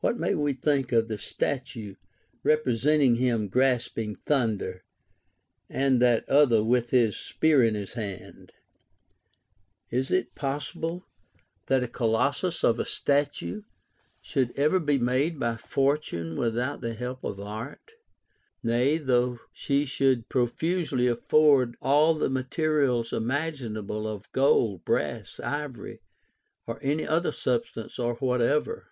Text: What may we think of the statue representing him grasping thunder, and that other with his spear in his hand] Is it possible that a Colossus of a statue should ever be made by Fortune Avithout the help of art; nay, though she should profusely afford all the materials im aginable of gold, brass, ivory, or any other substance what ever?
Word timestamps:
What 0.00 0.16
may 0.16 0.34
we 0.34 0.54
think 0.54 0.90
of 0.90 1.08
the 1.08 1.18
statue 1.18 1.96
representing 2.42 3.16
him 3.16 3.46
grasping 3.48 4.14
thunder, 4.16 4.84
and 5.68 6.00
that 6.00 6.26
other 6.30 6.64
with 6.64 6.88
his 6.92 7.18
spear 7.18 7.62
in 7.62 7.74
his 7.74 7.92
hand] 7.92 8.54
Is 9.90 10.10
it 10.10 10.34
possible 10.34 11.04
that 11.66 11.82
a 11.82 11.88
Colossus 11.88 12.64
of 12.64 12.78
a 12.78 12.86
statue 12.86 13.60
should 14.22 14.50
ever 14.56 14.80
be 14.80 14.96
made 14.96 15.38
by 15.38 15.58
Fortune 15.58 16.36
Avithout 16.38 16.80
the 16.80 16.94
help 16.94 17.22
of 17.22 17.38
art; 17.38 17.92
nay, 18.62 18.96
though 18.96 19.40
she 19.52 19.84
should 19.84 20.30
profusely 20.30 21.06
afford 21.06 21.76
all 21.82 22.14
the 22.14 22.30
materials 22.30 23.12
im 23.12 23.28
aginable 23.28 24.06
of 24.06 24.32
gold, 24.32 24.86
brass, 24.86 25.38
ivory, 25.38 26.00
or 26.66 26.78
any 26.82 27.06
other 27.06 27.30
substance 27.30 27.98
what 27.98 28.40
ever? 28.40 28.86